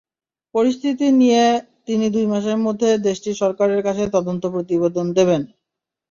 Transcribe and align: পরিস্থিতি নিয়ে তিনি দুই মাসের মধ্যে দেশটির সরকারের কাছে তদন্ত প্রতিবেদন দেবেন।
পরিস্থিতি 0.55 1.07
নিয়ে 1.21 1.43
তিনি 1.87 2.05
দুই 2.15 2.25
মাসের 2.31 2.57
মধ্যে 2.65 2.89
দেশটির 3.07 3.39
সরকারের 3.41 3.81
কাছে 3.87 4.03
তদন্ত 4.15 4.43
প্রতিবেদন 4.53 5.05
দেবেন। 5.17 5.41